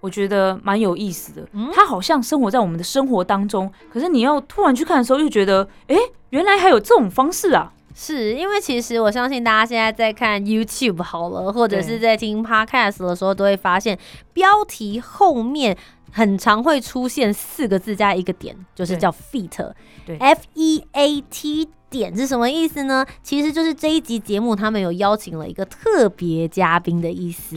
[0.00, 1.46] 我觉得蛮有意思的。
[1.52, 5.96] 嗯它好像生活在我们的生活当中，可是你要突然去看的时候，又觉得，哎，
[6.30, 7.72] 原来还有这种方式啊！
[7.94, 13.98] 是因为其实我相信大家现在在看 YouTube 好了，或者是在听 Podcast 的时候，都会发现
[14.32, 15.76] 标题后面
[16.10, 19.72] 很常会出现四个字加一个点，就是叫 feat，
[20.06, 23.04] 对，F E A T 点是什么意思呢？
[23.22, 27.56] 其实就是这一集节目他们有邀请了一个特别嘉宾的意思。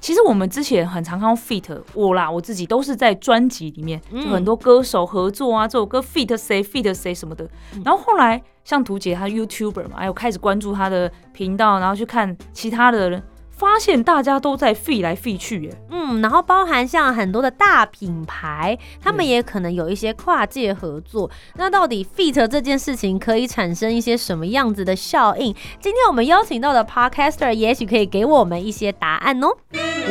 [0.00, 4.00] 对其实我们之前很常看到 feat，我啦我自己都是在专辑里面，
[4.32, 7.44] 很多歌手合作啊，这首歌 feat 谁 feat 谁什么的。
[7.74, 15.82] 嗯然后后来像图姐她 YouTuber 嘛，还有开始关注她的频道，然后去看其他的人，发现大家都在 feat 来 feat 去耶。
[15.90, 21.30] 嗯，然后包含像很多的大品牌，他们也可能有一些跨界合作。
[21.54, 25.54] 那到底 feat 这件事情可以产生一些什么样子的效应？
[25.80, 29.48] 今天我们邀请到的 podcaster 也许可以给我们一些答案哦。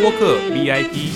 [0.01, 1.09] 播客 VIP，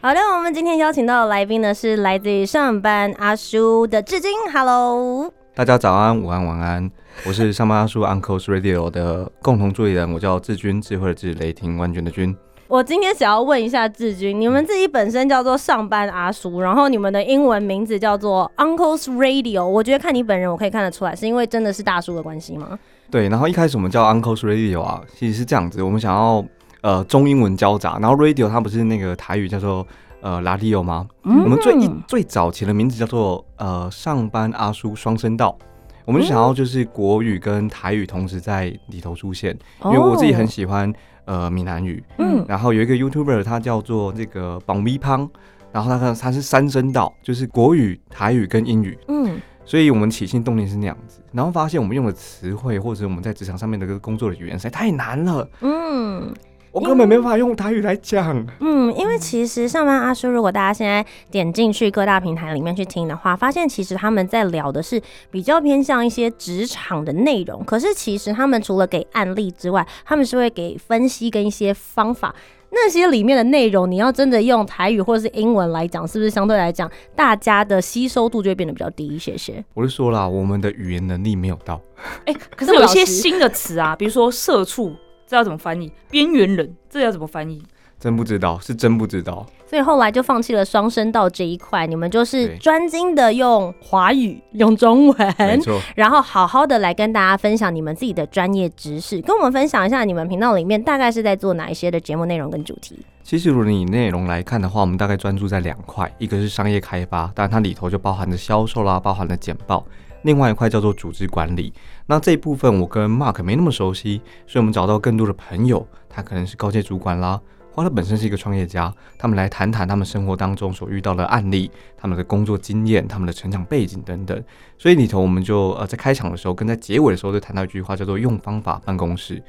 [0.00, 5.30] 好的，我们今天邀请到的来宾呢是来自于上班阿叔的志军，Hello。
[5.54, 6.90] 大家早安、午安、晚安，
[7.26, 12.34] 我是上班阿叔 Uncle's Radio 的共同助理人，我叫志军，智慧的智，雷霆万钧的军。
[12.66, 22.78] 我今天想要问一下志军，你们自己本身叫做上班阿叔，然后你们的英文名字叫做 Uncle's Radio，我觉得看你本人我可以看得出来，是因为真的是大叔的关系吗？
[23.10, 26.44] 对，然后一开始我们叫 Uncle's Radio 啊，其实是这样子，我们想要
[26.82, 29.86] 呃中英文交杂，然后 Radio 它不是那个台语叫做
[30.20, 31.06] 呃 Radio 吗？
[31.24, 31.42] 嗯。
[31.44, 35.56] 我们最一最早期的名字叫做呃上班阿叔双声道。
[36.04, 40.90] 我们就想要就是国语跟台语同时在里头出现，因为我自己很喜欢
[41.26, 42.44] 呃闽南语，嗯。
[42.48, 45.28] 然后有一个 YouTuber，他叫做这个绑咪胖，
[45.70, 49.38] 然后他他是三声道，就是国语、台语跟英语，嗯。
[49.66, 56.32] 所以我们起心动念是那样子，然后发现我们用的词汇或者我们在职场上面的个工作的语言实在太难了，嗯
[56.72, 58.46] 我根本没办法用台语来讲。
[58.60, 67.64] 嗯，因为其实上班阿叔，如果大家现在点进去各大平台里面去听的话，发现其实他们在聊的是比较偏向一些职场的内容。
[67.64, 72.34] 可是其实他们除了给案例之外，他们是会给分析跟一些方法。
[72.70, 79.64] 那些里面的内容，你要真的用台语或者是英文来讲，是不是相对来讲，大家的吸收度就会变得比较低一些些？
[79.72, 81.80] 我就说啦，我们的语言能力没有到。
[82.26, 84.94] 哎、可是有一些新的词啊，比如说社畜，
[85.28, 85.92] 这要怎么翻译？
[86.10, 87.62] 边缘人，这要怎么翻译？
[88.00, 89.44] 真不知道，是真不知道。
[89.66, 103.04] 所以后来就放弃了双声道这一块，你们就是专精的用华语、用中没文，错，然后好好的来跟大家分享你们自己的专业知识，跟我们分享一下你们频道里面大概是在做哪一些的节目内容跟主题。
[103.22, 109.84] 其实如果你以内容来看的话，我们大概专注在两块，一个是商业开发，当然它里头就包含着销售啦，包含了简报；
[110.28, 111.72] 另外一块叫做组织管理。
[112.04, 117.40] 那这一部分我跟 Mark 没那么熟悉，所以我们找到更多的朋友，他可能是高阶主管啦，
[117.74, 124.44] 或他本身是一个创业家，他们来谈谈他们生活当中所遇到的案例、他们的工作经验、他们的成长背景等等。
[124.76, 129.42] 所以里头我们就呃在开场的时候跟在结尾的时候就谈到一句话，叫做“用方法办公室”。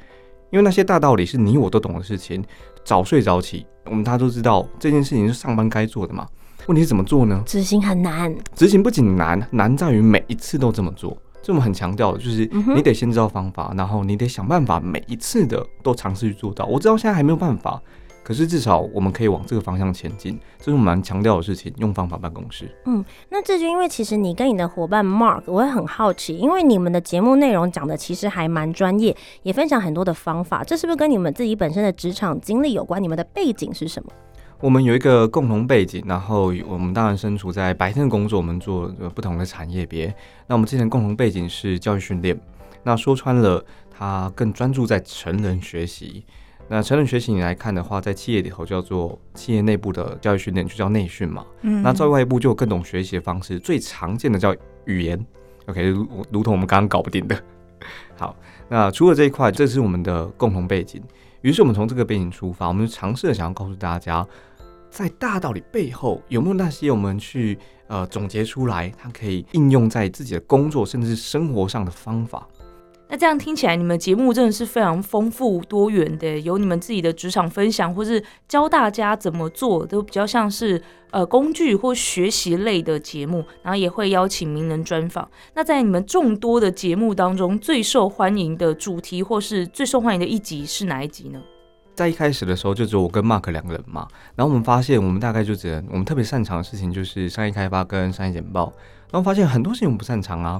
[0.50, 2.42] 因为那些大道理是你我都懂的事情，
[2.82, 6.26] 早睡早起，我们大家都知道这件事情是上班该做的嘛。
[6.66, 7.42] 问题是怎么做呢？
[7.46, 11.16] 执行很难，执行不仅难，难在于每一次都这么做。
[11.42, 16.66] 这我们很强调的就是，你得先知道方法，然后你得想办法，每一次的都尝试去做到。
[16.66, 17.80] 我知道现在还没有办法，
[18.22, 21.72] 可是至少我们可以往这个方向前进，这是我们蛮强调的事情。
[21.78, 33.02] 用方法办公室，嗯那志军，因为其实你跟你的伙伴 Mark，我会很好奇，因为你们的节目内容讲的其实还蛮专业，也分享很多的方法，这是不是跟你们自己本身的职场经历有关？
[33.02, 34.10] 你们的背景是什么？
[34.60, 40.14] 我们有一个共同背景，然后我们当然身处在白天的工作，我们做呃不同的产业别。
[40.46, 42.38] 那我们之前共同背景是教育训练，
[42.82, 46.24] 那说穿了，他更专注在成人学习。
[46.68, 51.44] 那成人学习你来看的话，在企业里头叫做企业内部的教育训练，就叫内训嘛。
[51.62, 54.54] 嗯那在外部就有各种学习的方式，最常见的叫
[54.84, 55.18] 语言
[55.66, 57.42] ，OK，如如同我们刚刚搞不定的。
[58.18, 58.36] 好，
[58.68, 61.02] 那除了这一块，这是我们的共同背景。
[61.40, 64.24] 于是我们从这个背景出发，我们就尝试的想要告诉大家，
[64.90, 72.46] 在大道理背后有没有那些我们去呃总结出来，它可以应用在自己的工作甚至是生活上的方法。
[73.12, 85.28] 那这样听起来，你们节目真的是非常丰富多元的，有你们自己的职场分享，或是教大家怎么做，都比较像是呃工具或学习类的节目，然后也会邀请名人专访。
[85.54, 91.42] 那在你们众多的节目当中，最受欢迎的主题或是最受欢迎的一集是哪一集呢？
[92.00, 94.08] 在一开始的时候，就只有我跟 Mark 两个人嘛。
[94.34, 98.72] 然后我们发现，我们大概就只能我们特别擅长的事情就是商业开发跟商业简报。
[99.10, 100.58] 然后发现很多事情我们不擅长啊，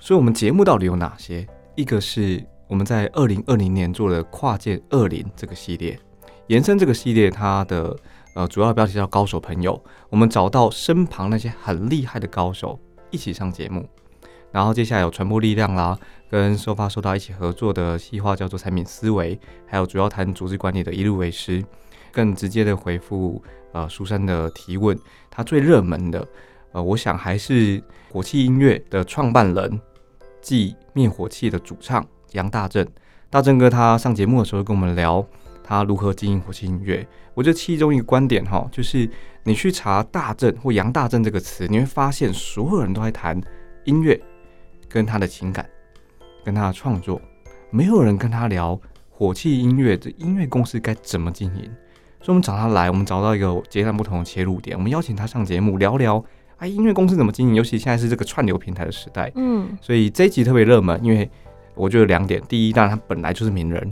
[0.00, 1.46] 所以我们节目到底有哪些？
[1.74, 6.00] 一个是我们在二零二零年做的跨界二零这个系列，
[6.46, 7.94] 延伸这个系列它的
[8.34, 12.80] 呃主要标题叫高手朋友，我们找到身旁那些很厉害的高手
[13.10, 13.86] 一起上节目。
[14.50, 15.98] 然后接下来有传播力量啦，
[16.30, 21.64] 跟收发收到一起合作的细化叫做产品思维，还有主要谈组织管理的一路为师，
[22.12, 23.42] 更直接的回复
[23.72, 24.98] 呃苏珊的提问。
[25.30, 26.26] 他最热门的
[26.72, 29.80] 呃，我想还是火器音乐的创办人，
[30.42, 32.86] 即灭火器的主唱杨大正。
[33.30, 35.26] 大正哥他上节目的时候跟我们聊
[35.62, 37.06] 他如何经营火器音乐。
[37.34, 39.08] 我觉得其中一个观点哈，就是
[39.44, 43.40] 你去查大正或杨大正这个词，你会发现所有人都在谈
[43.84, 44.20] 音乐
[44.88, 45.68] 跟他的情感。
[46.48, 47.20] 跟他的创作，
[47.68, 48.80] 没有人跟他聊
[49.10, 51.64] 火器音乐这音乐公司该怎么经营，
[52.22, 56.24] 所以我们找他来，我们找到一个截然不同的切入点，我们邀请他上节目聊聊，
[56.56, 61.30] 哎，音乐公司怎么经营，尤其现在是这个串流平台的时代，嗯，所以这一集特别热门，因为
[61.74, 63.82] 我觉得两点，第一，当然他本来就是名人；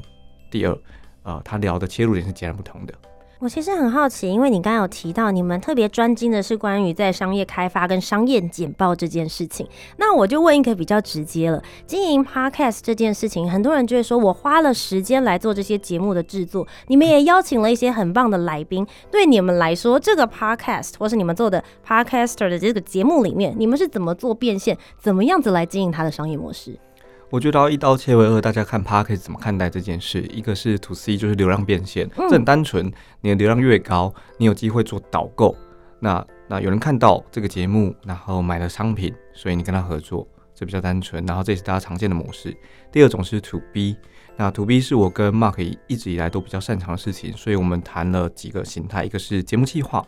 [0.51, 0.79] 第二，
[1.25, 2.95] 呃，他聊的切入点是截然不同的。
[3.39, 9.69] 我其实很好奇，因为你刚刚有提到你们特别专精的是关于在商业开发跟商业简报这件事情，
[9.99, 26.79] 那我就问一个比较直接了，经营 podcast 这件事情，很多人就会说我花了时间来做这些节目的制作，你们也邀请了一些很棒的来宾，对你们来说，这个 podcast 或是你们做的 podcaster 的这个节目里面，你们是怎么做变现，怎么样子来经营它的商业模式？
[27.29, 30.23] 我觉得要一刀切为二，大家看 p a r k 怎么看待这件事？
[30.33, 32.91] 一个是 to C，就是流量变现，嗯这很单纯。
[33.21, 35.57] 你的流量越高，你有机会做导购。
[35.99, 41.25] 那那有人看到这个节目，然后买了商品，所以你跟他合作，这比较单纯。
[41.27, 42.57] 然后这也是大家常见的模式。
[42.93, 43.97] 第二种是 to B，
[44.37, 50.07] 那 to B 是我跟 Mark 一一直以来都比较擅长的事情，所以我们谈了几个形态，一个是节目计划，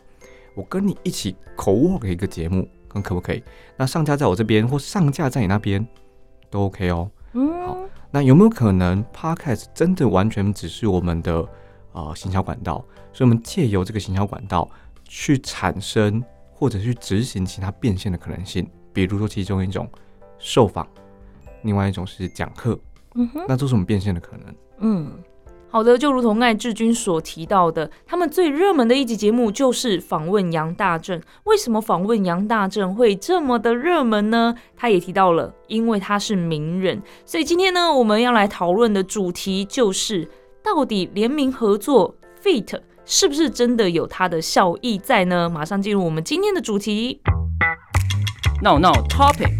[0.55, 3.43] 我跟你一起 co work 一个节目，看可不可以？
[3.75, 5.85] 那上架在我这边，或上架在你那边，
[6.49, 7.09] 都 OK 哦。
[7.31, 11.47] 好嗯，那有没有可能 Podcast 真的完全只是我们的
[11.93, 12.83] 呃行销管道？
[13.13, 14.69] 所以我们借由这个行销管道
[15.03, 19.87] 去产生或者去执行其他变现的可能性，比如说其中一种
[20.37, 20.87] 受访，
[21.63, 22.79] 另外一种是讲课，
[23.15, 24.55] 嗯哼，那都是我们变现的可能。
[24.79, 25.11] 嗯。
[25.71, 31.21] 好的，就如同艾志军所提到的，他们最热门的一集节目就是访问杨大正。
[31.43, 34.55] 为什么访问杨大正会这么的热门呢？
[34.75, 36.99] 他也提到了，因为他是名人。
[37.23, 40.27] 所以今天呢，我们要来讨论的主题就是，
[40.63, 45.47] 到底联名合作 fit 是不是真的有它的效益在呢？
[45.47, 47.21] 马上进入我们今天的主题。
[48.63, 49.58] 闹闹 Topic，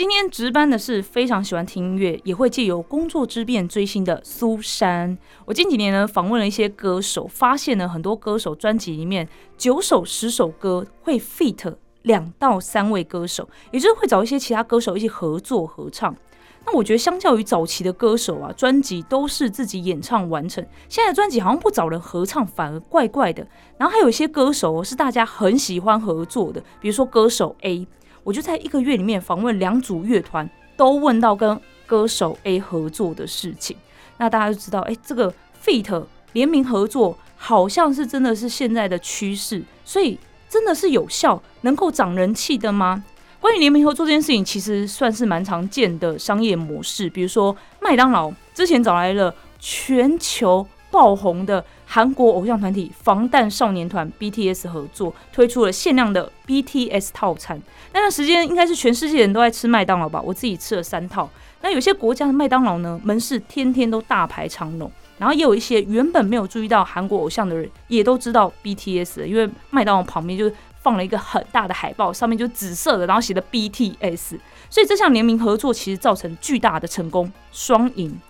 [0.00, 5.18] 今天值班的是非常喜欢听音乐，也会借由工作之便追星的苏珊。
[5.44, 9.28] 我近几年呢访问了一些歌手，发现呢很多歌手专辑里面
[9.58, 16.16] 九首十首歌会 fit 两到三位歌手，也就是会找一些其他歌手一起合作合唱。
[16.64, 23.46] 那我觉得相较于早期的歌手啊，专辑都是自己演唱完成，现在的专辑好像不找人合唱，反而怪怪的。
[23.76, 27.86] 然后还有一些歌手是大家很喜欢合作的，比如说歌手 A。
[28.22, 33.76] 我就在一个月里面访问两组乐团，都问到跟歌手 A 合作的事情。
[34.18, 35.32] 那大家就知道，哎、这个
[35.64, 43.02] feat 联名合作好像是真的是现在的趋势，所以真的是有效，能够涨人气的吗？
[43.40, 47.08] 关于联名合作这件事情，其实算是蛮常见的商业模式。
[47.08, 50.66] 比如说麦当劳之前找来了全球
[51.00, 57.58] 爆红的韩国偶像团体防弹少年团 BTS 合作，推出了限量的 BTS 套餐。
[57.94, 60.20] 那段时间应该是全世界人都在吃麦当劳吧？
[60.20, 61.26] 我自己吃了三套。
[61.62, 70.52] 那有些国家的麦当劳呢，门市天天都大排长龙，然后也有一些原本没有注意到韩国偶像的人，也都知道 BTS，因为麦当劳旁边就
[70.82, 74.38] 放了一个很大的海报，上面就紫色的，然后写的 BTS。
[74.68, 78.20] 所以这项联名合作其实造成巨大的成功，双赢。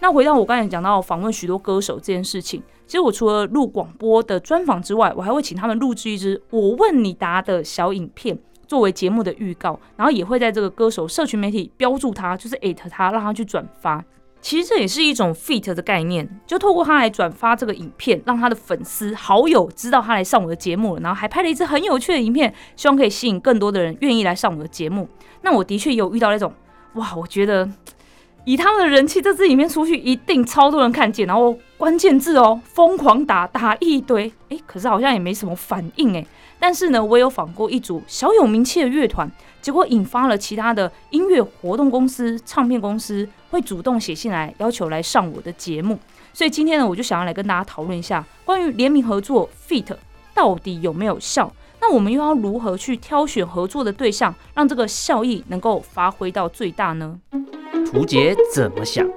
[0.00, 14.04] 那回到我刚才讲到访问许多歌手这件事情，其实我除了录广播的专访之外，我还会请他们录制一支我问你答的小影片，作为节目的预告，然后也会在这个歌手社群媒体标注他，就是艾特他，让他去转发。
[14.40, 25.08] 其实这也是一种 fit 的概念，就透过他来转发这个影片，让他的粉丝好友知道他来上我的节目了，然后还拍了一支很有趣的影片，希望可以吸引更多的人愿意来上我的节目。
[25.42, 26.54] 那我的确有遇到那种，
[26.94, 27.68] 哇，我觉得。
[28.48, 36.26] 以他们的人气，这支影片出去一定超多人看见，然后关键字哦，疯狂打打一堆，哎，可是好像也没什么反应哎。
[36.58, 45.98] 但是呢，我有访过一组小有名气的乐团，结果引发了其他的音乐活动公司、唱片公司会主动写信来要求来上我的节目。
[46.32, 49.94] 所以今天呢，我就想要来跟大家讨论一下关于联名合作 feat
[50.32, 51.52] 到底有没有效？
[51.88, 57.18] 那我们又要如何去挑选合作的对象，让这个效益能够发挥到最大呢？
[57.90, 59.08] 图杰怎么想？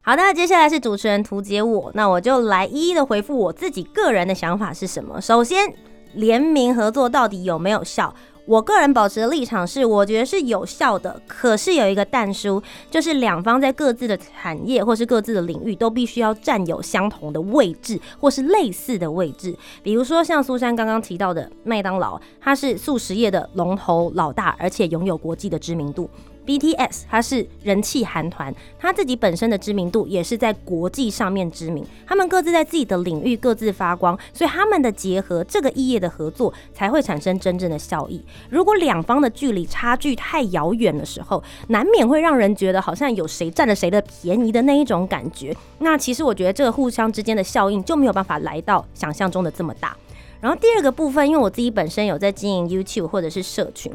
[0.00, 5.20] 好的，接下来是主持人图杰我，那我就来一一的回复我自己个人的想法是什么。
[5.20, 5.72] 首先，
[6.14, 8.12] 联名合作到底有没有效？
[8.44, 11.20] 我个人保持的立场是，我觉得是有效的。
[11.28, 19.54] 可是有一个但书，就是两方在各自的产业或是各自的领域都必须要占有相同的位置，或是类似的位置。
[19.82, 26.10] 比如说像苏珊刚刚提到的麦当劳，它是素食业的龙头老大，而且拥有国际的知名度。
[26.46, 31.86] BTS 它是人气韩团，他自己本身的知名度也是在国际上面知名。
[32.06, 38.20] 他们各自在自己的领域各自发光，所以他们的结合，这个异业的合作才会产生真正的效益。
[38.50, 45.56] 如果两方的距离差距太遥远的时候，难免会让人觉得好像有谁占了谁的便宜的那一种感觉。
[45.78, 49.96] 那其实我觉得这个互相之间的效应就没有办法来到想象中的这么大。
[50.40, 53.92] 然后第二个部分，因为我自己本身有在经营 YouTube 或者是社群。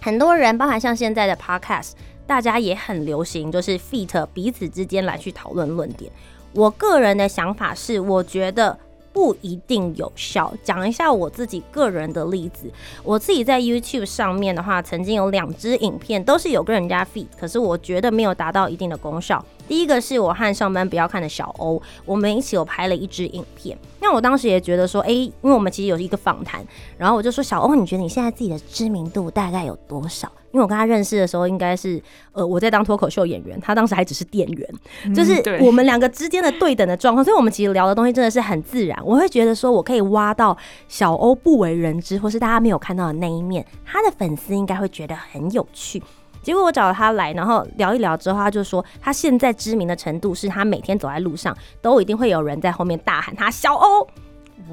[0.00, 1.92] 很多人，包含像现在的 Podcast，
[2.26, 6.10] 大家也很流行，就是 f e e t 彼此之间来去讨论论点。
[6.52, 8.78] 我个人的想法是，我觉得
[9.12, 10.52] 不一定有效。
[10.62, 12.70] 讲一下我自己个人的例子，
[13.02, 19.44] 我自己在 YouTube 上面的话，曾经有两支影片都是有跟人家 feed，可是我觉得没有达到一定的功效。
[19.68, 23.76] 第一个是我和上班不要看的小欧，我们一起有拍了一支影片。
[24.00, 26.64] 那我当时也觉得说，哎，因为我们其实有一个访谈，
[26.98, 30.30] 然后我就说，小欧，你觉得你现在自己的知名度大概有多少？
[30.52, 32.02] 因为我跟他认识的时候，应该是
[32.32, 37.24] 呃我在当脱口秀演员，他当时还只是店员，就是我们两个之间的对等的状况。
[37.24, 39.00] 所以，我们其实聊的东西真的是很自然。
[39.04, 40.56] 我会觉得说，我可以挖到
[40.88, 46.02] 小欧不为人知或是大家没有看到的那一面，他的粉丝应该会觉得很有趣。
[46.42, 54.08] 结果我找了他来，然后聊一聊之后，他就说他现在知名的程度是他每天走在路上都一定会有人在后面大喊他小欧，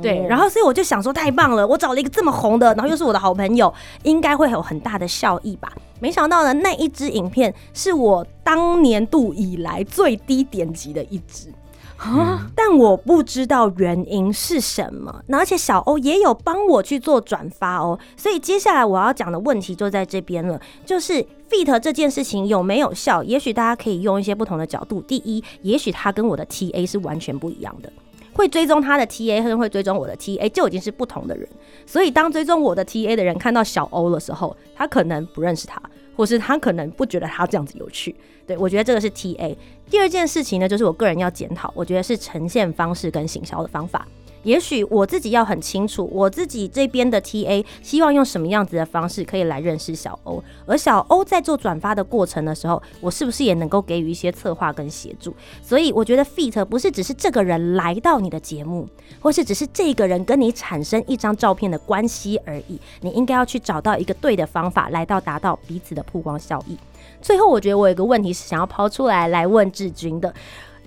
[0.01, 3.74] 对，然后所以我就想说太棒了，我找了一个这么红的，然后又是我的好朋友，
[4.04, 5.72] 应该会有很大的效益吧？
[6.00, 11.54] 没想到呢，那一支影片是我当年度以来最低点击的一支。
[11.98, 12.48] 啊！
[12.56, 23.24] 但我不知道原因是什么，而且小欧也有帮我去做转发哦，所以接下来我要讲的问题就在这边了，就是 fit 这件事情有没有效？
[23.24, 25.01] 也许大家可以用一些不同的角度。
[25.01, 27.92] 第一，也许它跟我的 TA 是完全不一样的，
[28.38, 31.46] 会追踪他的 TA 和会追踪我的 TA 就已经是不同的人，
[31.86, 35.82] 所以当追踪我的 TA 的人看到小欧的时候，他可能不认识他。
[36.15, 38.15] 或是他可能不觉得他这样子有趣，
[38.48, 39.56] 对我觉得这个是 T A。
[39.88, 44.08] 第二件事情呢，就是我个人要检讨，我觉得是呈现方式跟行销的方法。
[44.48, 55.36] 也许我自己要很清楚，我自己这边的 TA 希望用什么样子的方式可以来认识小欧，而小欧在做转发的过程的时候，我是不是也能够给予一些策划跟协助？
[55.62, 58.88] 所以我觉得 fit 不是只是这个人来到你的节目，
[59.20, 66.77] 或是只是这个人跟你产生一张照片的关系而已，你应该要去找到一个对的方法，来到达到彼此的曝光效益。
[67.22, 70.34] 最后，我觉得我有个问题是想要抛出来来问志军的。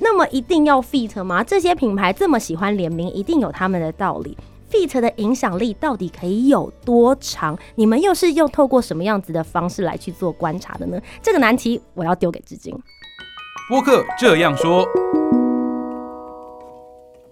[0.00, 1.45] 那么一定要 fit 吗？
[1.45, 4.37] 这些品牌这么喜欢联名，一定有他们的道理。
[4.71, 7.59] fit 的影响力到底可以有多长？
[7.75, 11.00] 你们又是用透过什么样子的方式来去做观察的呢？
[11.21, 12.73] 这个难题我要丢给至今。
[13.69, 14.87] 播客这样说。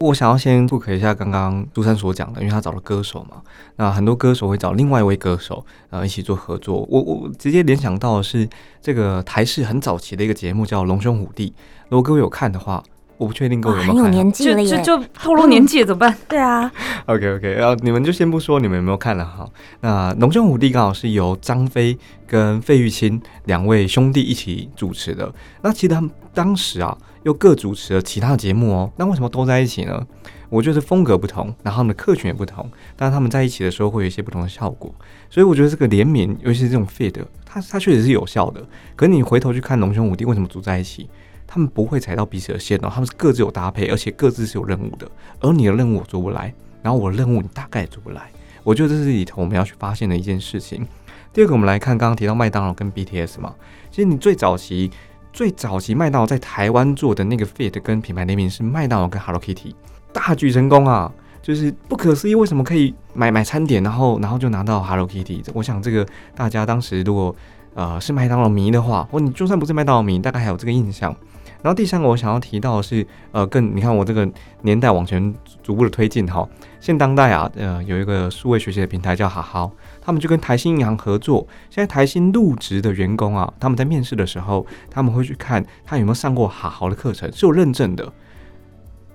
[0.01, 3.43] 我想要先复刻一下刚刚朱珊所讲的，因为他找了歌手嘛，
[3.75, 6.87] 那很多歌手会找另外一位歌手，呃，一起做合作。
[6.89, 8.49] 我我直接联想到的是
[8.81, 11.51] 这个台视很早期的一个节目叫《龙兄虎弟》，
[11.89, 12.83] 如果各位有看的话，
[13.17, 14.05] 我不确定各位有没有看。
[14.05, 16.17] 很有年纪了耶，就就透露年纪怎么办？
[16.29, 16.71] 对啊。
[17.07, 19.49] OK OK，然后你们就先不说你们有没有看了哈。
[19.81, 25.33] 那《龙兄虎弟》刚好是由张飞跟费玉清两位兄弟一起主持的。
[25.63, 26.97] 那其实他们当时啊。
[27.25, 28.91] 又各主持了其他的节目哦。
[28.97, 30.07] 那为什么都在一起呢？
[30.49, 32.67] 我觉得风格不同，然后他们的客群也不同，
[32.97, 34.95] 但是他们在一起的时候会有一些不同的效果。
[35.29, 37.13] 所以我觉得这个联名，尤其是这种 fit，
[37.45, 38.65] 它它确实是有效的。
[38.95, 41.11] 可是你回头去看龙兄虎弟为什么组在一起，
[41.49, 45.11] 他们不会踩到彼此的线哦，他们是各自有搭配，而且各自是有任务的。
[45.41, 46.53] 而你的任务我做不来，
[46.83, 48.31] 然后我的任务你大概也做不来。
[48.63, 50.87] 我觉得这是里头我们要去发现的一件事情。
[51.33, 53.55] 第二个，我们来看刚刚提到麦当劳跟 BTS 嘛，
[53.91, 54.91] 其实你最早期
[55.33, 59.75] 最早期麦当劳在台湾做的那个 fit 跟品牌联名是麦当劳跟 Hello Kitty。
[60.13, 61.11] 大举成功啊！
[61.41, 65.43] 就是不可思议，为什么可以买买餐点，然后然后就拿到 Hello Kitty？
[65.55, 67.35] 我想这个大家当时如果
[67.75, 71.15] 呃是麦当劳迷的话，或你就算不是麦当劳迷，大概还有这个印象。
[71.63, 74.29] 然后第三个我想要提到的是，呃，更你看我这个
[74.63, 76.49] 年代往前逐步的推进哈。
[76.81, 81.45] 现当代啊，呃，有一个数位学习的平台叫好好，他们就跟台新银行合作。
[81.69, 88.13] 现在台新入职的员工啊，他们在面试的时候，他们会去看他有没有上过好好的课程，是有认证的。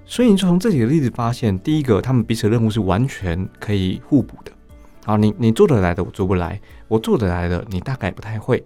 [0.06, 4.52] 所以你就从这几个例子发现，第一个，他们彼此的任务是完全可以互补的。
[5.06, 6.60] 好，你你做得来的我做不来，
[6.90, 8.62] 我做得来的你大概不太会，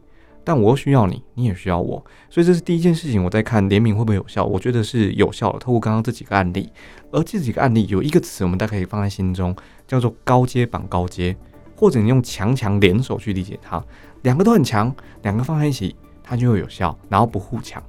[0.48, 3.22] 但我需要你，你也需要我，所以这是第一件事情。
[3.22, 5.60] 我在看联名会不会有效，我觉得是有效的。
[5.60, 6.72] 透过刚刚这几个案例，
[7.12, 9.54] 而这几个案例有一个词，我们大家可以放在心中，
[9.86, 11.36] 叫做高阶绑高阶，
[11.76, 13.84] 或者你用强强联手去理解它。
[14.22, 17.84] 两个都很强，两个放在一起，它就会有效，然后不互抢。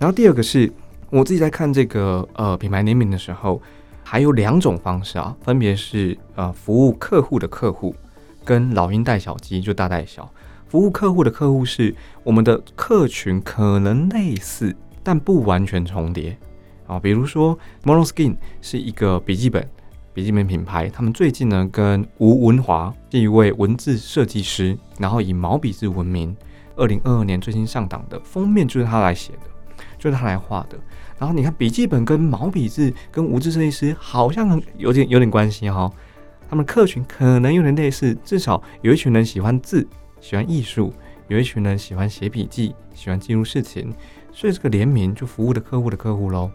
[0.00, 0.72] 然后第二个是。
[1.12, 3.60] 我自己在看这个呃品牌联名的时候，
[4.04, 7.92] 还有两种方式啊，分别是呃服务客户的客户
[8.44, 10.32] 跟老鹰带小鸡就大带小。
[10.70, 14.72] 服务客户的客户是我们的客群可能类似，
[15.02, 16.38] 但不完全重叠
[16.86, 16.96] 啊。
[16.96, 19.68] 比如说 m o n o s k i n 是一个笔记本
[20.14, 26.36] 笔记本品牌，他们最近呢跟吴文华是一位文字设计师，然后以毛笔字闻名。
[26.76, 29.40] 二零二二年最新上档的封面就是他来写的，
[29.98, 30.78] 就是他来画的。
[31.18, 35.90] 然后你看，笔记本跟毛笔字跟无字设计师好像有点有点关系哈。
[36.48, 39.86] 他们客群可能有点类似，至少有一群人喜欢字，
[40.20, 40.92] 喜欢艺术；
[41.28, 43.92] 有一群人喜欢写笔记，喜欢记录事情。
[44.32, 46.50] 所以这个联名就服务的客户的客户喽。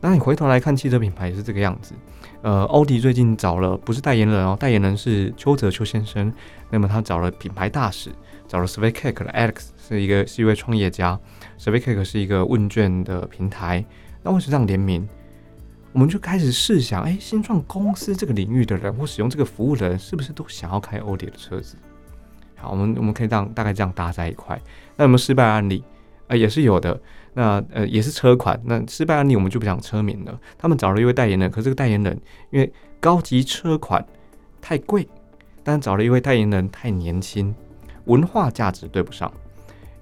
[0.00, 1.94] 那你回头来看汽车品牌也是这个样子。
[2.42, 6.32] 呃，奥迪最近找了不是代言人哦，代言人是邱泽邱先生。
[6.70, 8.10] 那么他找了品牌大使，
[8.46, 11.18] 找了 s v e c a k 的 Alex，是一个是一位创业家。
[11.58, 13.84] s v c a k e 是一个问卷的平台，
[14.22, 15.08] 那为什么这样联名？
[15.92, 21.76] 我们就开始试想，哎，新创公司这个领域的人或使用这个服务的人，是不是都想要开欧迪的车子？
[22.68, 24.60] 我们我们可以这样大概这样搭在一块。
[24.96, 25.82] 那有没有失败案例？
[26.28, 27.00] 啊，也是有的。
[27.34, 28.58] 那呃，也是车款。
[28.64, 30.40] 那失败案例我们就不讲车名了。
[30.58, 32.18] 他们找了一位代言人，可是这个代言人
[32.50, 34.04] 因为高级车款
[34.60, 35.06] 太贵，
[35.62, 37.54] 但找了一位代言人太年轻，
[38.06, 39.30] 文化价值对不上。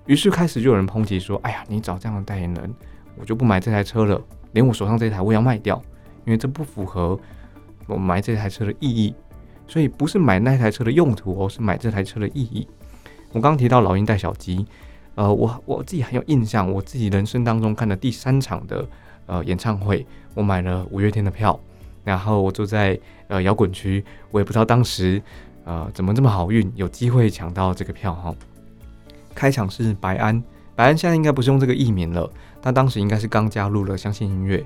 [0.06, 2.74] 于是开始就有人抨击说：“哎呀，你找这样的代言人，
[3.16, 4.20] 我就不买这台车了，
[4.52, 5.82] 连我手上这台我也要卖掉，
[6.24, 7.18] 因为这不符合
[7.86, 9.14] 我买这台车的意义。
[9.66, 12.66] 所以不是买那台车的用途，而是买这台车的意义。
[13.32, 14.64] 我刚提到老鹰带小鸡，
[15.14, 18.86] 呃，我我自己很有印象，我自己人生当中看的第三场的
[19.26, 21.58] 呃演唱会，我买了五月天的票，
[22.04, 22.98] 然后我坐在
[23.28, 25.20] 呃摇滚区，我也不知道当时
[25.64, 28.34] 呃怎么这么好运，有机会抢到这个票哈。”
[29.34, 30.40] 开场是白安，
[30.76, 32.30] 白安现在应该不是用这个艺名了，
[32.62, 34.64] 他当时应该是刚加入了相信音乐，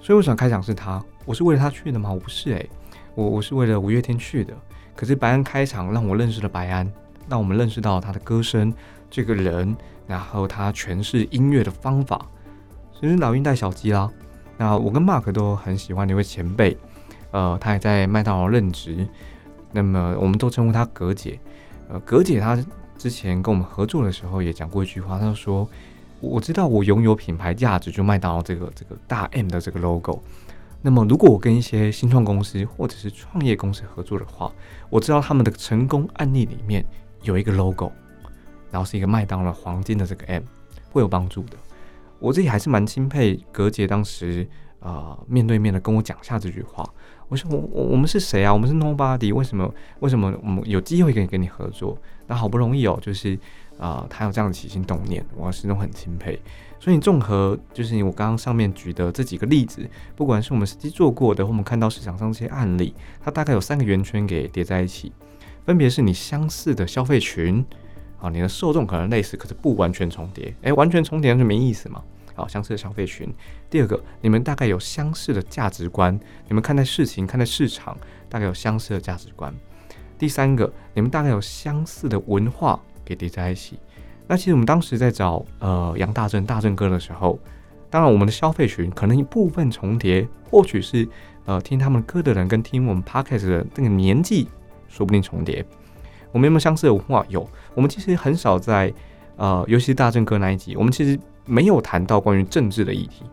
[0.00, 2.12] 所以我想开场是他，我是为了他去的吗？
[2.12, 2.70] 我不是诶，
[3.14, 4.54] 我我是为了五月天去的。
[4.94, 6.90] 可是白安开场让我认识了白安，
[7.28, 8.72] 让我们认识到他的歌声
[9.10, 12.26] 这个人，然后他诠释音乐的方法，
[12.98, 14.10] 其实老鹰带小鸡啦。
[14.56, 16.76] 那我跟 Mark 都很喜欢的一位前辈，
[17.32, 19.06] 呃，他也在麦当劳任职，
[19.72, 21.40] 那么我们都称呼他葛姐，
[21.88, 22.58] 呃，葛姐她。
[22.96, 25.68] 之前跟我们合作的时候也讲过一句话，他说
[26.22, 30.22] ：“我知道我拥有品牌价值，就麦当劳这个这个大 M 的这个 logo。
[30.86, 34.52] 那么如果我跟一些新创公司或者是创业公司合作的话，
[34.90, 36.84] 我知道他们的成功案例里面
[37.22, 37.90] 有一个 logo，
[38.70, 40.42] 然后是一个麦当劳黄金的这个 M，
[40.90, 41.56] 会有帮助的。
[42.18, 44.46] 我自己还是蛮钦佩格杰当时
[44.78, 46.84] 啊面对面的跟我讲下这句话。”
[47.28, 48.52] 我说我我我们是谁啊？
[48.52, 51.96] 我们是 Nobody，为什么为什么我们有机会可以跟你合作？
[52.26, 53.38] 那好不容易哦，就是
[53.78, 56.38] 啊，他有这样的起心动念，我始终很钦佩。
[56.78, 65.12] 所以综合就是我刚刚上面举的这几个例子，不管是我们实际做过的，或我们看到市场上这些案例，它大概有三个圆圈给叠在一起，
[65.64, 67.64] 分别是你相似的消费群，
[68.20, 70.54] 啊，你的受众可能类似，可是不完全重叠。
[70.62, 72.02] 诶，完全重叠那就没意思嘛。
[72.34, 73.32] 好，相似的消费群。
[73.70, 77.96] 第二个，你们大概有相似的价值观，你们看待事情、看待市场，
[78.28, 79.54] 大概有相似的价值观。
[80.18, 83.78] 第三个，你们大概有相似的文化给叠在一起。
[84.26, 87.38] 那其实我们当时在找呃杨大正大正哥的时候，
[87.90, 91.06] 当然，我们的消费群可能一部分重叠，或许是
[91.44, 94.48] 呃听他们歌的人跟听我们 podcast 的那个年纪，
[94.88, 95.64] 说不定重叠。
[96.32, 97.24] 我们有没有相似的文化？
[97.28, 97.48] 有。
[97.74, 98.92] 我们其实很少在
[99.36, 103.24] 呃，尤其是大正哥那一集，我们其实没有谈到关于政治的议题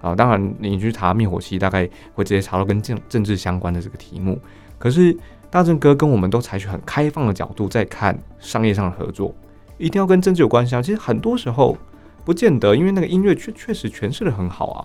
[0.00, 0.14] 啊。
[0.14, 4.40] 当然，你去查灭火器，大概会直接查到跟政政治相关的这个题目。
[4.78, 5.14] 可是
[5.50, 9.34] 大正哥跟我们都采取很开放的角度在看商业上的合作，
[9.78, 10.82] 一定要跟政治有关系啊。
[10.82, 11.76] 其实很多时候
[12.24, 14.84] 不见得，因为那个音乐确确实诠释的很好啊。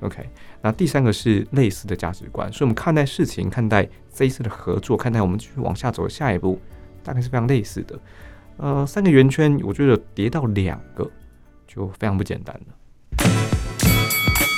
[0.00, 0.28] OK，
[0.62, 6.60] 那第三个是类似的价值观，所以我们看待事情、看待这一次的合作、看待我们继续往下走的下一步，
[7.02, 7.98] 大概是非常类似的。
[8.58, 11.10] 呃，三个圆圈，我觉得叠到两个
[11.66, 12.74] 就非常不简单了。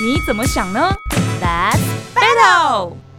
[0.03, 0.79] 你怎么想呢
[1.41, 1.79] ？Let's
[2.13, 3.10] battle。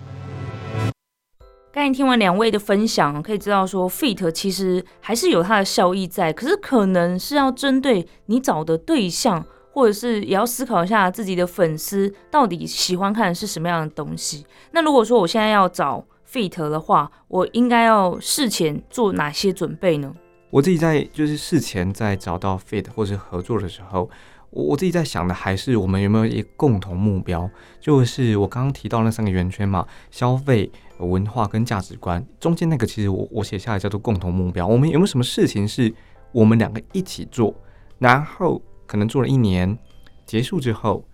[1.75, 14.45] 刚才听完两位的分享，可以知道说，fit 其实还是有它的效益在，可是可能是要针对你找的对象，或者是也要思考一下自己的粉丝到底喜欢看的是什么样的东西。
[14.73, 20.15] 那如果说我现在要找 fit 的话，我应该要事前做哪些准备呢？
[20.51, 24.11] 我自己在就是事前在找到 fit 或者合作的时候，
[24.53, 30.71] 我我自己在想的还是我们有没有一个共同目标，就是我刚刚提到那三个圆圈嘛，消费。
[30.99, 34.65] 文化跟价值观中间那个，其实我我写下来叫做共同目标。
[34.65, 35.93] 我们有没有什么事情是
[36.31, 37.53] 我们两个一起做，
[37.99, 39.77] 然后可能做了一年，
[40.25, 41.05] 结束之后，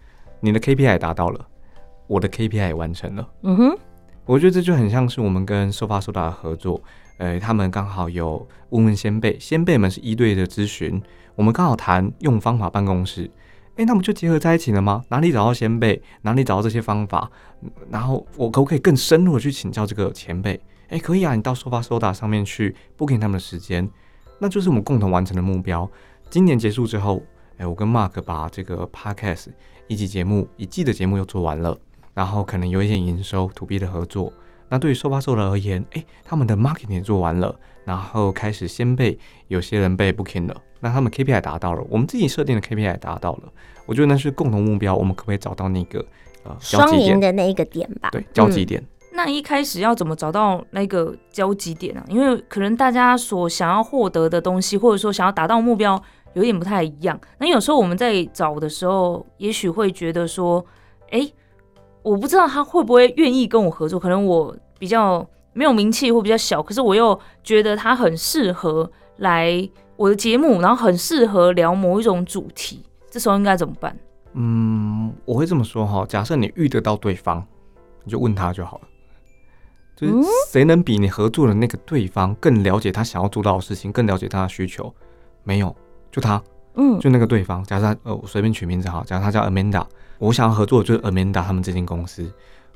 [0.40, 1.48] 你的 KPI 达到了，
[2.06, 3.26] 我的 KPI 也完成了。
[3.44, 3.78] 嗯哼，
[4.26, 6.82] 我觉得这就很像是我们跟收发收达的合作。
[7.16, 11.00] 呃，他们刚好有问问先辈，先辈们是一对的咨询，
[11.38, 13.30] 我们刚好谈用方法办公室。
[13.76, 15.04] 哎，那不就结合在一起了吗？
[15.08, 17.30] 哪里找到先辈，哪里找到这些方法，
[17.90, 20.60] 然后我可不可以更深入的去请教这个前辈？
[20.88, 23.88] 哎，可以啊，你到收发收达上面去 booking 他们的时间，
[24.40, 25.88] 那就是我们共同完成的目标。
[26.28, 27.22] 今年结束之后，
[27.56, 29.46] 哎，我跟 Mark 把这个 podcast
[29.86, 31.78] 一集节目一季的节目又做完了，
[32.14, 34.32] 然后可能有一点营收，to B 的合作。
[34.68, 37.54] 那对于收发售人而言，哎，他们的 marketing 也做完了，
[37.84, 40.56] 然后开始先被有些人被 booking 了。
[40.80, 43.52] 那他们 KPI 达到了，我们自己设定的 KPI 达到了，
[43.86, 44.94] 我觉得那是共同目标。
[44.94, 46.04] 我们可不可以找到那个
[46.44, 48.10] 呃双赢的那一个点吧？
[48.12, 48.84] 对，交集点。
[49.12, 52.04] 那一开始要怎么找到那个交集点啊？
[52.08, 56.00] 因为可能大家所想要获得的东西，或者说想要达到目标，
[56.34, 57.18] 有点不太一样。
[57.38, 60.64] 那有时候我们在找的时候，也许会觉得说，
[61.10, 61.28] 哎，
[62.02, 63.98] 我不知道他会不会愿意跟我合作。
[63.98, 69.68] 可能我比较没有名气或比较小，可是我又觉得他很适合来。
[69.96, 73.98] 我的节目，然后很适合聊某一种主题，这时候应该怎么办？
[74.34, 77.44] 嗯，我会这么说哈，假设你遇得到对方，
[78.04, 78.84] 你就问他就好了。
[79.96, 84.94] 就是谁能比你合作的那个对方更了解他想要做到的事情，更了解他的需求？
[85.42, 85.74] 没有，
[86.12, 86.40] 就他，
[86.76, 87.64] 嗯，就那个对方。
[87.64, 89.84] 假设呃，我随便取名字哈，假设他叫 Amanda，
[90.18, 92.30] 我想要合作的就是 Amanda 他们这间公司。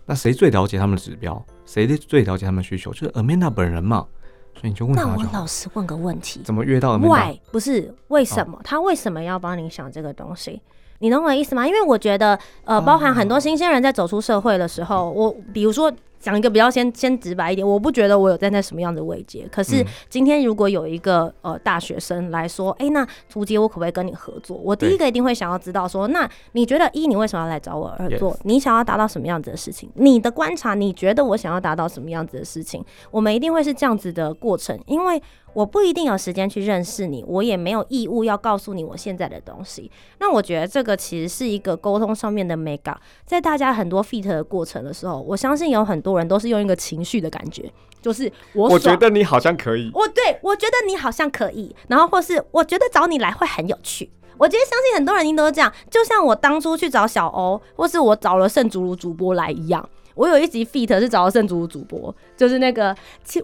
[0.06, 1.44] 那谁最了解他们的指标？
[1.66, 2.92] 谁最了解他们的需求？
[2.92, 4.06] 就是 Amanda 本人嘛。
[4.54, 8.60] 所以你就问他那我老师问个问题：怎么约到？Why 不是为什么？
[8.62, 10.60] 他为什么要帮你想这个东西？
[10.98, 11.66] 你懂我的意思吗？
[11.66, 15.92] 因为我觉得，呃，包含很多新鲜人在走出社会的时候，我比如说。
[16.22, 19.46] 讲一个比较先先直白一点，我不觉得我有站在什么样的位阶。
[19.50, 24.56] 可是今天如果有一个呃大学生来说，哎，那图杰我可不可以跟你合作？
[24.56, 28.34] 我第一个一定会想要知道说，那你觉得一你为什么要来找我合作？
[28.44, 29.90] 你想要达到什么样子的事情？
[29.94, 32.84] 你的观察，你觉得我想要达到什么样子的事情？
[33.10, 35.20] 我们一定会是这样子的过程，因为。
[35.54, 39.90] 我不一定有时间去认识你，我也没有义务要告诉你我现在的东西。
[40.18, 42.98] 那我觉得这个其实是一个沟通上面的美感。
[43.24, 54.10] 在大家很多 fit 的过程的时候，我相信有很多人都是用一个情绪的感觉，就是我我觉得你好像可以，我对我觉得你好像可以，然后或是我觉得找你来会很有趣。
[54.38, 59.88] 我觉得相信很多人应都是这样，就像我当初去找小欧，或是我找了圣主如主播来一样。
[60.14, 62.94] 我有一集 feat 是找到圣主主播，就是那个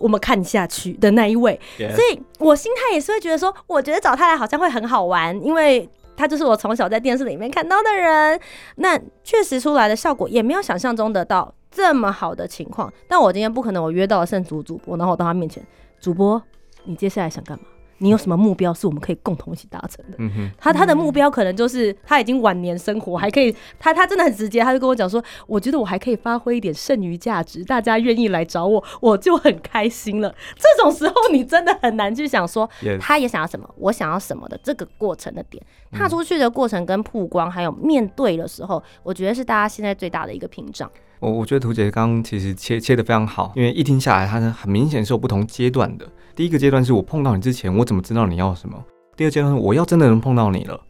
[0.01, 8.41] 我们看下去的那一位，所以我心态也是会觉得说，我觉得找他来好像会很好玩，因为他就是我从小在电视里面看到的人，
[8.77, 12.93] 那确实出来的效果也没有想象中得到这么好的情况。
[13.07, 15.65] 但我今天不可能，我约到了圣主主播，然后我到他面前，
[16.01, 16.43] 主播，
[16.85, 17.65] 你接下来想干嘛？
[17.99, 20.17] 你有什么目标是我们可以共同一起达成的？
[20.19, 30.35] 嗯哼，他他的目标可能就是他已经晚年生活还可以，他他真的很直接，他就跟我讲说，我觉得我还可以发挥一点剩余价值，大家愿意来找我，我就很开心了。
[30.57, 32.69] 这种时候你真的很难去想说，
[33.01, 40.91] 他也想要什么，我想要什么的这个过程的点，踏出去的过程跟曝光，还有面对的时候，我觉得是大家现在最大的一个屏障。
[41.21, 46.09] 我我觉得图姐刚刚其实切切的非常好，因为一听下来，它很明显是有不同阶段的。
[46.35, 48.83] 第一个阶段是我碰到你之前，我怎么知道你要什么？
[49.17, 50.81] 第二阶段是我要真的能碰到你了，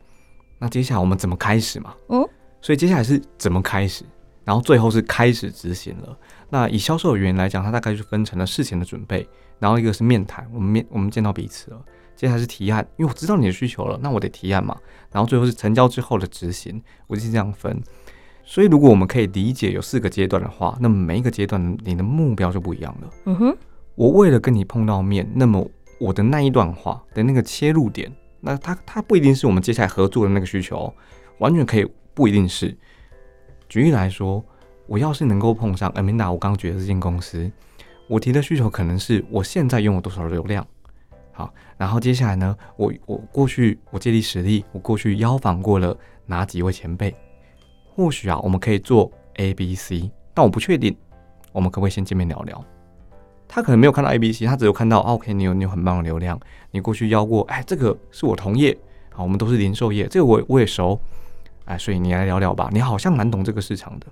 [0.58, 1.94] 那接下来我们怎么开始嘛？
[2.08, 2.22] 嗯，
[2.60, 4.04] 所以接下来是怎么开始，
[4.44, 6.14] 然后最后是开始执行了。
[6.50, 9.26] 那以销售人员来讲，它大概就分成了事前的准备，
[9.58, 11.80] 然后一个是面谈，我们面我们见到彼此了。
[12.14, 14.76] 接下来是提案，因为我知道你的需求了，那我得提案嘛。
[15.12, 17.80] 然后最后是成交之后的执行，我就是这样分。
[18.50, 23.10] 所以如果我们可以理解有四个阶段的话，那么每一个阶段你的目标就不一样了。
[23.26, 23.56] 嗯哼，
[23.94, 30.90] 我为了跟你碰到面，那么我的那一段话的那个切入点，那它它不一定是我们接下来合作的那个需求，
[31.40, 32.74] 完全可以不一定是。
[33.68, 34.42] 举例来说，
[34.86, 37.52] 我要是能够碰上 Amanda，我刚觉得这间公司，
[38.08, 40.66] 我提的需求可能是我现在拥有多少流量，
[41.32, 47.14] 好，然后接下来呢，我我过去我借力使力，我过去邀访过了哪几位前辈，
[47.98, 50.96] 或许啊，我们可以做 A、B、C，但我不确定，
[51.50, 52.64] 我们可不可以先见面聊聊？
[53.48, 56.38] 他可能没有看到 A、B、C，他只有看到 OK，你有你有很棒的流量，
[56.70, 58.78] 你过去邀过，哎，这个是我同业，
[59.10, 60.96] 好，我们都是零售业，这个我我也熟，
[61.64, 64.06] 哎，所以你来聊聊吧，你好像蛮懂这个市场的。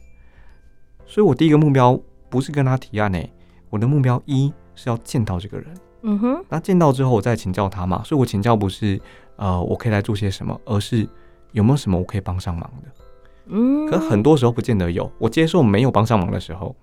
[1.06, 1.96] 所以我第一个目标
[2.28, 3.32] 不是跟他提案诶，
[3.70, 5.68] 我的目标一是要见到这个人，
[6.02, 8.02] 嗯哼，那见到之后我再请教他嘛。
[8.02, 9.00] 所以我请教不是
[9.36, 11.08] 呃我可以来做些什么，而是
[11.52, 12.88] 有没有什么我可以帮上忙的。
[13.48, 16.74] 嗯，可很多时候不见得有，我接受没有帮上忙的时候，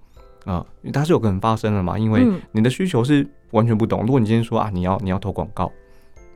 [0.45, 1.97] 啊、因为它是有可能发生的嘛。
[1.97, 4.02] 因为嗯你的需求是完全不懂。
[4.02, 5.71] 如果你今天说啊你要你要投广告，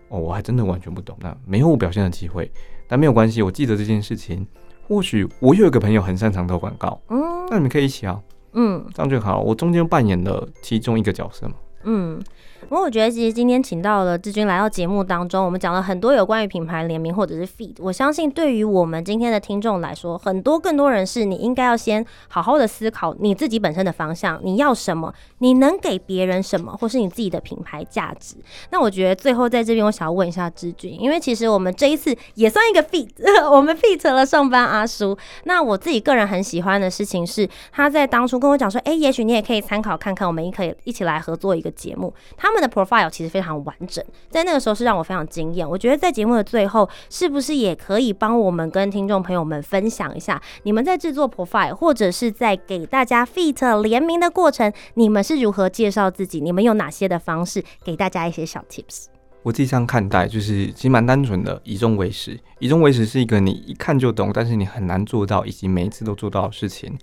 [0.10, 2.52] 哦，我还真的完全不懂，那没有我表现的机会。
[2.88, 4.46] 但没有关系，我记得这件事情。
[4.88, 8.22] 或许我有一个朋友很擅长投广告，嗯那你们可以一起啊。
[8.54, 9.42] 嗯这样就好。
[9.42, 11.56] 我中间扮演了其中一个角色嘛。
[11.88, 12.22] 嗯。
[12.68, 17.76] 不过我觉得，其实今天请到了志军来到节目当中，我们讲了很多有关于品牌联名或者是 feed。
[17.78, 28.36] 我相信对于我们今天的听众来说，很多更多人是你应该要先好好的思考你自己本身的方向，你要什么，你能给别人什么，或是你自己的品牌价值。
[28.72, 33.08] 那我觉得最后在这边，我想要问一下志军，因为其实我们这一次也算一个 feed，
[33.52, 35.16] 我们 feed 了上班阿叔。
[35.44, 42.14] 那我自己个人很喜欢的事情是，他在当初跟我讲说，哎、也许你也可以参考看看，我们也可以一起来合作一个节目。
[42.36, 45.70] 他们的 profile 其实非常完整，在那个时候是让我非常惊艳。
[45.70, 56.42] 我觉得在节目的最后，是不是也可以帮我们跟听众朋友们分享一下，你们在制作 profile 或者是在给大家 feat 联名的过程，你们是如何介绍自己？
[56.42, 59.06] 你们有哪些的方式给大家一些小 tips？
[59.44, 62.38] 我自己这样看待，就是其实蛮单纯的，以终为始。
[62.60, 66.98] 以终为始是一个你一看就懂，但是你很难做到，以及每一次都做到的事情。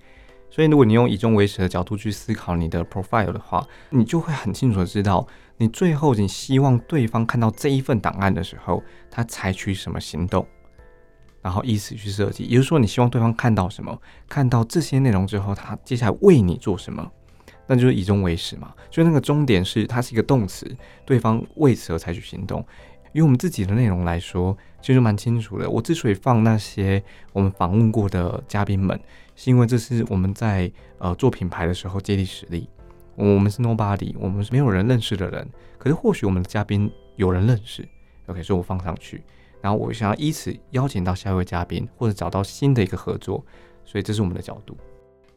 [0.55, 10.47] 所以，如果你用以终为始的角度去思考你的 profile 的话，你就会很清楚的知道，你最后你希望对方看到这一份档案的时候，他采取什么行动，
[11.43, 12.45] 然后以此去设计。
[12.45, 17.11] 也就是说，你希望对方看到什么，看到这些内容之后，他接下来为你做什么，
[17.67, 18.73] 那就是以终为始嘛。
[18.89, 20.65] 就那个终点是它是一个动词，
[21.05, 22.65] 对方为此而采取行动。
[23.15, 25.71] 以我们自己的内容来说，其实蛮清楚的。
[25.71, 29.01] 我之所以放那些我们访问过的嘉宾们，
[29.37, 32.69] 是因为这是我们在呃做品牌的时候接力实力。
[33.15, 35.49] 我们是 nobody，我们是没有人认识的人，
[35.79, 37.89] 可是或许我们的嘉宾有人认识
[38.27, 39.23] ，OK，所以我放上去，
[39.63, 43.47] 然后我想要以此邀请到下一位嘉宾，或者找到新的一个合作，
[43.85, 44.77] 所以这是我们的角度。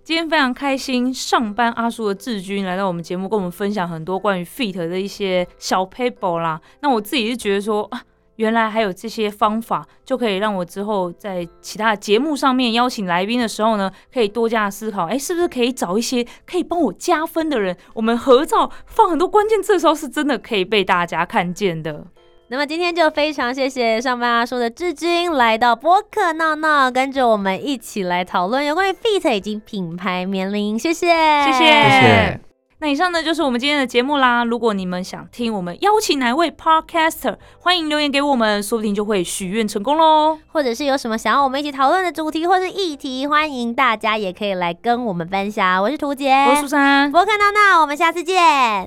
[0.07, 6.61] 今天非常开心，上班阿叔的志军来到我们节目，跟我们分享很多关于 Fit 的一些小 paper 啦。
[6.79, 8.01] 那我自己是觉得说啊，
[8.37, 17.75] 原来还有这些方法，就可以让我之后在其他节目上面邀请来宾的时候呢，可以多加思考，哎，是不是可以找一些可以帮我加分的人？
[17.93, 22.07] 我们合照放很多关键字的时候，是真的可以被大家看见的。
[22.49, 30.79] 那么今天就非常谢谢上班阿叔的志军来到播客闹闹，跟着我们一起来讨论有关于 Fit 以及品牌年龄。
[30.79, 31.07] 谢谢，
[31.43, 32.39] 谢谢谢谢。
[32.79, 34.45] 那以上呢就是我们今天的节目啦。
[34.45, 40.37] 如果你们想听我们邀请哪位 podcaster，欢迎留言给我们，说不定就会许愿成功喽。
[40.47, 45.83] 或者是有什么想要我们一起讨论的主题或是议题，欢迎大家也可以来跟我们分享。
[45.83, 48.37] 我是图杰，我是苏珊，播客闹闹，我们下次见。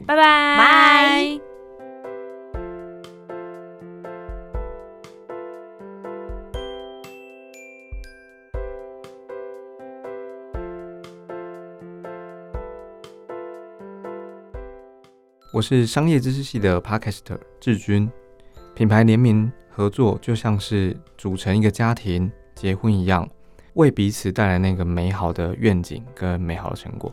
[0.07, 1.50] 拜拜拜。
[15.53, 18.09] 我是商业知识系的 Podcaster 志军。
[18.73, 23.29] 品牌联名合作就像是组成一个家庭、结婚一样，
[23.75, 27.13] 为彼此带来那个美好的愿景跟美好的成果。